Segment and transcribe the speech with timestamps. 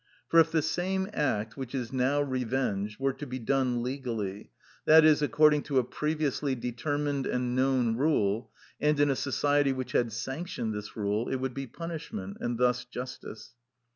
[0.29, 4.49] For if the same act, which is now revenge, were to be done legally,
[4.85, 9.91] that is, according to a previously determined and known rule, and in a society which
[9.91, 13.51] had sanctioned this rule, it would be punishment, and thus justice.